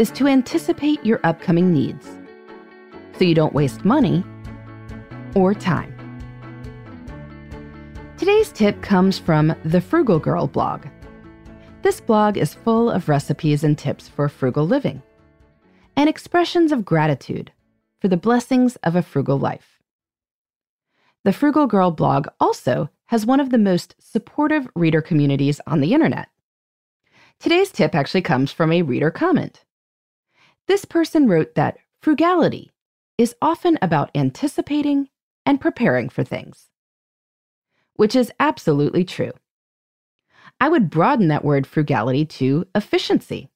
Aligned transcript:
is 0.00 0.10
to 0.12 0.26
anticipate 0.26 1.04
your 1.04 1.20
upcoming 1.24 1.74
needs 1.74 2.08
so 3.18 3.22
you 3.22 3.34
don't 3.34 3.52
waste 3.52 3.84
money 3.84 4.24
or 5.34 5.52
time. 5.52 5.94
Today's 8.16 8.50
tip 8.50 8.80
comes 8.80 9.18
from 9.18 9.54
the 9.62 9.80
Frugal 9.80 10.18
Girl 10.18 10.46
blog. 10.46 10.86
This 11.82 12.00
blog 12.00 12.38
is 12.38 12.54
full 12.54 12.90
of 12.90 13.10
recipes 13.10 13.62
and 13.62 13.76
tips 13.76 14.08
for 14.08 14.30
frugal 14.30 14.66
living 14.66 15.02
and 15.96 16.08
expressions 16.08 16.72
of 16.72 16.86
gratitude 16.86 17.52
for 18.00 18.08
the 18.08 18.16
blessings 18.16 18.76
of 18.76 18.96
a 18.96 19.02
frugal 19.02 19.38
life. 19.38 19.82
The 21.24 21.32
Frugal 21.34 21.66
Girl 21.66 21.90
blog 21.90 22.26
also 22.40 22.88
has 23.08 23.26
one 23.26 23.40
of 23.40 23.50
the 23.50 23.58
most 23.58 23.96
supportive 23.98 24.66
reader 24.74 25.02
communities 25.02 25.60
on 25.66 25.80
the 25.80 25.92
internet. 25.92 26.30
Today's 27.38 27.70
tip 27.70 27.94
actually 27.94 28.22
comes 28.22 28.50
from 28.50 28.72
a 28.72 28.80
reader 28.80 29.10
comment. 29.10 29.62
This 30.66 30.84
person 30.84 31.26
wrote 31.26 31.54
that 31.54 31.78
frugality 32.00 32.70
is 33.18 33.34
often 33.42 33.78
about 33.82 34.10
anticipating 34.14 35.08
and 35.44 35.60
preparing 35.60 36.08
for 36.08 36.24
things, 36.24 36.70
which 37.94 38.16
is 38.16 38.32
absolutely 38.40 39.04
true. 39.04 39.32
I 40.60 40.68
would 40.68 40.90
broaden 40.90 41.28
that 41.28 41.44
word 41.44 41.66
frugality 41.66 42.24
to 42.24 42.66
efficiency. 42.74 43.48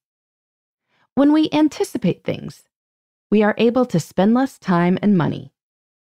When 1.15 1.33
we 1.33 1.49
anticipate 1.53 2.25
things, 2.25 2.65
we 3.31 3.43
are 3.43 3.55
able 3.59 3.87
to 3.87 4.01
spend 4.01 4.35
less 4.35 4.59
time 4.59 4.99
and 5.01 5.17
money 5.17 5.53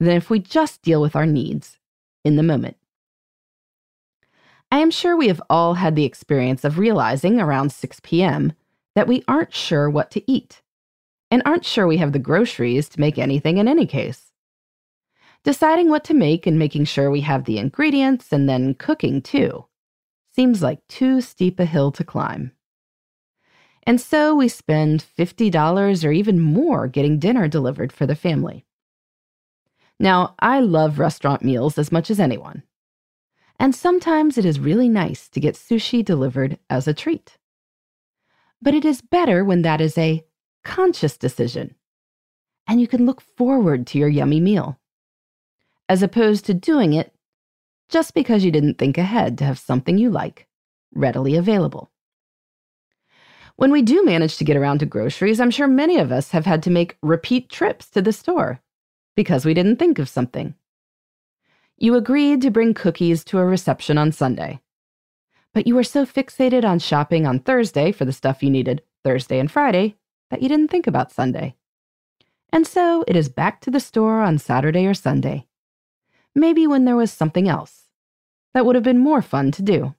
than 0.00 0.16
if 0.16 0.30
we 0.30 0.38
just 0.38 0.82
deal 0.82 1.00
with 1.00 1.14
our 1.14 1.26
needs 1.26 1.78
in 2.24 2.36
the 2.36 2.42
moment. 2.42 2.76
I 4.72 4.78
am 4.78 4.90
sure 4.90 5.16
we 5.16 5.28
have 5.28 5.42
all 5.48 5.74
had 5.74 5.94
the 5.94 6.04
experience 6.04 6.64
of 6.64 6.78
realizing 6.78 7.40
around 7.40 7.70
6 7.70 8.00
p.m. 8.02 8.52
that 8.96 9.06
we 9.06 9.22
aren't 9.28 9.54
sure 9.54 9.88
what 9.88 10.10
to 10.10 10.30
eat 10.30 10.62
and 11.30 11.42
aren't 11.44 11.64
sure 11.64 11.86
we 11.86 11.96
have 11.98 12.12
the 12.12 12.18
groceries 12.18 12.88
to 12.90 13.00
make 13.00 13.18
anything 13.18 13.58
in 13.58 13.68
any 13.68 13.86
case. 13.86 14.32
Deciding 15.42 15.90
what 15.90 16.04
to 16.04 16.14
make 16.14 16.46
and 16.46 16.58
making 16.58 16.86
sure 16.86 17.10
we 17.10 17.20
have 17.20 17.44
the 17.44 17.58
ingredients 17.58 18.32
and 18.32 18.48
then 18.48 18.74
cooking 18.74 19.20
too 19.20 19.66
seems 20.30 20.62
like 20.62 20.86
too 20.88 21.20
steep 21.20 21.60
a 21.60 21.64
hill 21.64 21.92
to 21.92 22.02
climb. 22.02 22.52
And 23.86 24.00
so 24.00 24.34
we 24.34 24.48
spend 24.48 25.04
$50 25.18 26.04
or 26.04 26.12
even 26.12 26.40
more 26.40 26.88
getting 26.88 27.18
dinner 27.18 27.46
delivered 27.46 27.92
for 27.92 28.06
the 28.06 28.16
family. 28.16 28.64
Now, 30.00 30.34
I 30.38 30.60
love 30.60 30.98
restaurant 30.98 31.42
meals 31.42 31.78
as 31.78 31.92
much 31.92 32.10
as 32.10 32.18
anyone. 32.18 32.62
And 33.60 33.74
sometimes 33.74 34.36
it 34.36 34.44
is 34.44 34.58
really 34.58 34.88
nice 34.88 35.28
to 35.28 35.40
get 35.40 35.54
sushi 35.54 36.04
delivered 36.04 36.58
as 36.68 36.88
a 36.88 36.94
treat. 36.94 37.38
But 38.60 38.74
it 38.74 38.84
is 38.84 39.02
better 39.02 39.44
when 39.44 39.62
that 39.62 39.80
is 39.80 39.96
a 39.96 40.24
conscious 40.64 41.16
decision 41.16 41.74
and 42.66 42.80
you 42.80 42.88
can 42.88 43.06
look 43.06 43.20
forward 43.20 43.86
to 43.86 43.98
your 43.98 44.08
yummy 44.08 44.40
meal, 44.40 44.78
as 45.88 46.02
opposed 46.02 46.46
to 46.46 46.54
doing 46.54 46.94
it 46.94 47.12
just 47.88 48.14
because 48.14 48.44
you 48.44 48.50
didn't 48.50 48.78
think 48.78 48.96
ahead 48.96 49.38
to 49.38 49.44
have 49.44 49.58
something 49.58 49.98
you 49.98 50.10
like 50.10 50.46
readily 50.94 51.36
available. 51.36 51.90
When 53.56 53.70
we 53.70 53.82
do 53.82 54.04
manage 54.04 54.36
to 54.38 54.44
get 54.44 54.56
around 54.56 54.80
to 54.80 54.86
groceries, 54.86 55.40
I'm 55.40 55.50
sure 55.50 55.68
many 55.68 55.98
of 55.98 56.10
us 56.10 56.30
have 56.30 56.46
had 56.46 56.62
to 56.64 56.70
make 56.70 56.96
repeat 57.02 57.50
trips 57.50 57.88
to 57.90 58.02
the 58.02 58.12
store 58.12 58.60
because 59.14 59.44
we 59.44 59.54
didn't 59.54 59.76
think 59.76 59.98
of 59.98 60.08
something. 60.08 60.54
You 61.76 61.94
agreed 61.94 62.40
to 62.42 62.50
bring 62.50 62.74
cookies 62.74 63.22
to 63.24 63.38
a 63.38 63.44
reception 63.44 63.98
on 63.98 64.10
Sunday, 64.10 64.60
but 65.52 65.66
you 65.66 65.74
were 65.74 65.84
so 65.84 66.04
fixated 66.04 66.64
on 66.64 66.78
shopping 66.78 67.26
on 67.26 67.38
Thursday 67.38 67.92
for 67.92 68.04
the 68.04 68.12
stuff 68.12 68.42
you 68.42 68.50
needed 68.50 68.82
Thursday 69.04 69.38
and 69.38 69.50
Friday 69.50 69.96
that 70.34 70.42
you 70.42 70.48
didn't 70.48 70.66
think 70.66 70.88
about 70.88 71.12
Sunday. 71.12 71.54
And 72.52 72.66
so 72.66 73.04
it 73.06 73.14
is 73.14 73.28
back 73.28 73.60
to 73.60 73.70
the 73.70 73.78
store 73.78 74.20
on 74.20 74.38
Saturday 74.38 74.84
or 74.84 74.92
Sunday. 74.92 75.46
Maybe 76.34 76.66
when 76.66 76.86
there 76.86 76.96
was 76.96 77.12
something 77.12 77.48
else 77.48 77.84
that 78.52 78.66
would 78.66 78.74
have 78.74 78.82
been 78.82 78.98
more 78.98 79.22
fun 79.22 79.52
to 79.52 79.62
do. 79.62 79.94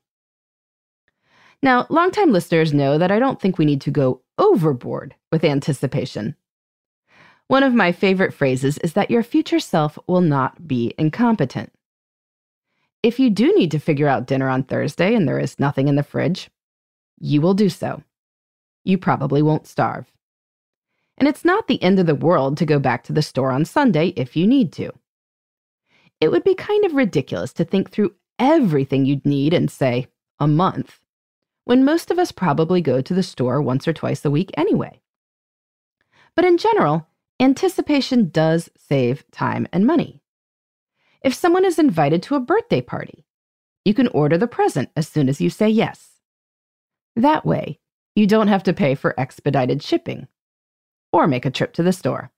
Now, 1.64 1.88
longtime 1.90 2.34
listeners 2.34 2.74
know 2.74 2.98
that 2.98 3.12
I 3.12 3.18
don't 3.18 3.40
think 3.40 3.58
we 3.58 3.64
need 3.64 3.80
to 3.82 3.92
go 3.92 4.24
overboard 4.38 5.16
with 5.32 5.46
anticipation. 5.46 6.36
One 7.48 7.64
of 7.64 7.74
my 7.74 7.94
favorite 7.94 8.34
phrases 8.34 8.78
is 8.80 8.92
that 8.92 9.10
your 9.10 9.24
future 9.24 9.62
self 9.62 9.98
will 10.06 10.20
not 10.20 10.68
be 10.68 10.94
incompetent. 10.98 11.72
If 13.02 13.22
you 13.22 13.30
do 13.30 13.56
need 13.56 13.72
to 13.72 13.80
figure 13.80 14.10
out 14.10 14.28
dinner 14.28 14.50
on 14.50 14.64
Thursday 14.64 15.16
and 15.16 15.30
there 15.30 15.40
is 15.40 15.60
nothing 15.60 15.88
in 15.88 15.96
the 15.96 16.04
fridge, 16.04 16.50
you 17.22 17.40
will 17.40 17.54
do 17.54 17.70
so. 17.70 18.04
You 18.84 18.98
probably 18.98 19.42
won't 19.42 19.66
starve. 19.66 20.12
And 21.18 21.28
it's 21.28 21.46
not 21.46 21.68
the 21.68 21.82
end 21.82 22.00
of 22.00 22.06
the 22.06 22.16
world 22.16 22.58
to 22.58 22.66
go 22.66 22.80
back 22.80 23.04
to 23.06 23.14
the 23.14 23.22
store 23.22 23.52
on 23.52 23.66
Sunday 23.66 24.10
if 24.16 24.36
you 24.36 24.46
need 24.46 24.74
to. 24.74 24.92
It 26.20 26.30
would 26.32 26.44
be 26.44 26.56
kind 26.56 26.86
of 26.86 26.94
ridiculous 26.94 27.54
to 27.54 27.66
think 27.66 27.90
through 27.90 28.16
everything 28.38 29.06
you'd 29.06 29.26
need 29.26 29.54
in, 29.54 29.68
say, 29.68 30.08
a 30.40 30.48
month, 30.48 31.00
when 31.64 31.86
most 31.86 32.12
of 32.12 32.20
us 32.20 32.32
probably 32.32 32.82
go 32.82 33.02
to 33.02 33.14
the 33.14 33.24
store 33.24 33.62
once 33.62 33.88
or 33.88 33.94
twice 33.94 34.26
a 34.26 34.32
week 34.32 34.52
anyway. 34.56 35.02
But 36.36 36.46
in 36.46 36.58
general, 36.58 37.08
anticipation 37.40 38.30
does 38.30 38.70
save 38.78 39.30
time 39.32 39.68
and 39.72 39.86
money. 39.86 40.22
If 41.22 41.34
someone 41.34 41.66
is 41.66 41.80
invited 41.80 42.22
to 42.24 42.36
a 42.36 42.42
birthday 42.42 42.82
party, 42.82 43.26
you 43.86 43.94
can 43.94 44.08
order 44.10 44.38
the 44.38 44.48
present 44.48 44.90
as 44.96 45.08
soon 45.08 45.30
as 45.30 45.40
you 45.40 45.50
say 45.50 45.70
yes. 45.70 46.12
That 47.16 47.46
way, 47.46 47.80
you 48.16 48.28
don't 48.28 48.48
have 48.48 48.64
to 48.64 48.74
pay 48.74 48.96
for 48.96 49.20
expedited 49.20 49.82
shipping 49.82 50.28
or 51.16 51.28
make 51.28 51.46
a 51.46 51.50
trip 51.50 51.72
to 51.72 51.82
the 51.82 51.94
store. 51.94 52.30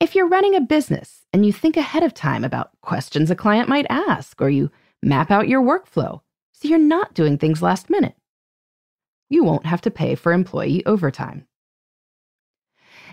If 0.00 0.14
you're 0.14 0.26
running 0.26 0.54
a 0.54 0.62
business 0.62 1.26
and 1.30 1.44
you 1.44 1.52
think 1.52 1.76
ahead 1.76 2.02
of 2.02 2.14
time 2.14 2.42
about 2.42 2.70
questions 2.80 3.30
a 3.30 3.36
client 3.36 3.68
might 3.68 3.84
ask, 3.90 4.40
or 4.40 4.48
you 4.48 4.70
map 5.02 5.30
out 5.30 5.46
your 5.46 5.60
workflow 5.60 6.22
so 6.52 6.68
you're 6.68 6.78
not 6.78 7.12
doing 7.12 7.36
things 7.36 7.60
last 7.60 7.90
minute, 7.90 8.14
you 9.28 9.44
won't 9.44 9.66
have 9.66 9.82
to 9.82 9.90
pay 9.90 10.14
for 10.14 10.32
employee 10.32 10.86
overtime. 10.86 11.46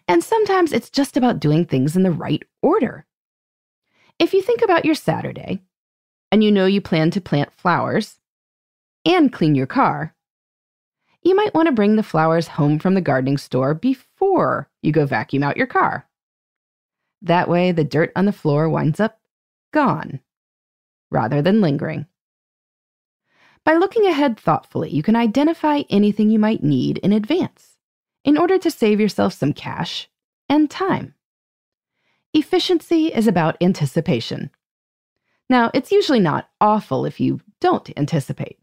And 0.07 0.23
sometimes 0.23 0.71
it's 0.71 0.89
just 0.89 1.17
about 1.17 1.41
doing 1.41 1.65
things 1.65 1.97
in 1.97 2.03
the 2.03 2.09
right 2.11 2.41
order. 2.61 3.05
If 4.17 4.33
you 4.33 4.41
think 4.41 4.61
about 4.61 4.85
your 4.85 4.95
Saturday 4.95 5.61
and 6.31 6.41
you 6.41 6.53
know 6.53 6.67
you 6.67 6.79
plan 6.79 7.11
to 7.11 7.19
plant 7.19 7.51
flowers 7.51 8.21
and 9.03 9.33
clean 9.33 9.55
your 9.55 9.67
car, 9.67 10.15
you 11.23 11.35
might 11.35 11.53
want 11.53 11.67
to 11.67 11.71
bring 11.71 11.95
the 11.95 12.03
flowers 12.03 12.47
home 12.47 12.79
from 12.79 12.93
the 12.93 13.01
gardening 13.01 13.37
store 13.37 13.73
before 13.73 14.69
you 14.81 14.91
go 14.91 15.05
vacuum 15.05 15.43
out 15.43 15.57
your 15.57 15.67
car. 15.67 16.07
That 17.21 17.47
way, 17.47 17.71
the 17.71 17.83
dirt 17.83 18.11
on 18.15 18.25
the 18.25 18.31
floor 18.31 18.67
winds 18.67 18.99
up 18.99 19.19
gone 19.71 20.19
rather 21.11 21.41
than 21.41 21.61
lingering. 21.61 22.07
By 23.63 23.75
looking 23.75 24.07
ahead 24.07 24.39
thoughtfully, 24.39 24.89
you 24.89 25.03
can 25.03 25.15
identify 25.15 25.83
anything 25.89 26.31
you 26.31 26.39
might 26.39 26.63
need 26.63 26.97
in 26.99 27.13
advance 27.13 27.77
in 28.23 28.37
order 28.37 28.57
to 28.57 28.71
save 28.71 28.99
yourself 28.99 29.33
some 29.33 29.53
cash 29.53 30.09
and 30.49 30.69
time. 30.69 31.13
Efficiency 32.33 33.07
is 33.07 33.27
about 33.27 33.57
anticipation. 33.61 34.49
Now, 35.49 35.69
it's 35.73 35.91
usually 35.91 36.19
not 36.19 36.49
awful 36.59 37.05
if 37.05 37.19
you 37.19 37.41
don't 37.59 37.89
anticipate, 37.97 38.57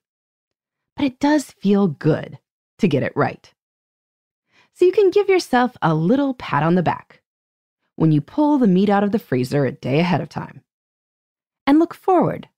but 0.97 1.05
it 1.05 1.21
does 1.21 1.53
feel 1.53 1.87
good 1.87 2.39
to 2.79 2.89
get 2.89 3.03
it 3.03 3.13
right. 3.17 3.53
so 4.75 4.85
you 4.85 4.93
can 4.93 5.11
give 5.11 5.29
yourself 5.29 5.77
a 5.83 5.95
little 5.95 6.35
pat 6.35 6.63
on 6.63 6.77
the 6.77 6.83
back 6.83 7.21
when 7.97 8.13
you 8.13 8.21
pull 8.21 8.59
the 8.59 8.67
meat 8.69 8.89
out 8.89 9.03
of 9.03 9.11
the 9.11 9.19
freezer 9.19 9.65
a 9.65 9.73
day 9.73 9.99
ahead 9.99 10.21
of 10.21 10.29
time. 10.29 10.63
And 11.67 11.81
look 11.81 11.95
forward 11.95 12.49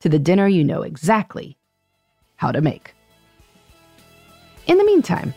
to 0.00 0.08
the 0.08 0.18
dinner 0.18 0.48
you 0.48 0.64
know 0.64 0.80
exactly 0.82 1.58
how 2.36 2.52
to 2.52 2.62
make. 2.62 2.94
In 4.66 4.78
the 4.78 4.84
meantime, 4.84 5.34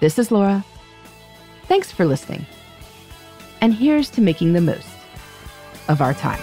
this 0.00 0.18
is 0.18 0.32
Laura. 0.32 0.64
Thanks 1.68 1.92
for 1.92 2.04
listening. 2.04 2.44
And 3.60 3.72
here's 3.72 4.10
to 4.10 4.20
making 4.20 4.54
the 4.54 4.60
most 4.60 4.88
of 5.88 6.00
our 6.00 6.14
time. 6.14 6.42